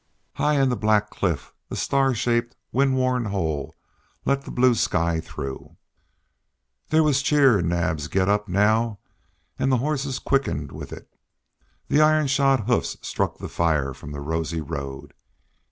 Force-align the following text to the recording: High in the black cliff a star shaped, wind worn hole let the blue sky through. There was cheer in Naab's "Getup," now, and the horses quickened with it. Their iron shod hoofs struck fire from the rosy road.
High 0.33 0.59
in 0.59 0.69
the 0.69 0.75
black 0.75 1.11
cliff 1.11 1.53
a 1.69 1.75
star 1.75 2.15
shaped, 2.15 2.55
wind 2.71 2.95
worn 2.95 3.25
hole 3.25 3.75
let 4.25 4.45
the 4.45 4.49
blue 4.49 4.73
sky 4.73 5.19
through. 5.19 5.77
There 6.89 7.03
was 7.03 7.21
cheer 7.21 7.59
in 7.59 7.69
Naab's 7.69 8.07
"Getup," 8.07 8.47
now, 8.47 8.97
and 9.59 9.71
the 9.71 9.77
horses 9.77 10.17
quickened 10.17 10.71
with 10.71 10.91
it. 10.91 11.07
Their 11.87 12.03
iron 12.03 12.25
shod 12.25 12.61
hoofs 12.61 12.97
struck 13.03 13.37
fire 13.37 13.93
from 13.93 14.11
the 14.11 14.21
rosy 14.21 14.59
road. 14.59 15.13